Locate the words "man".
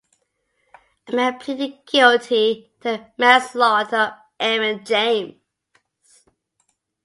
1.15-1.37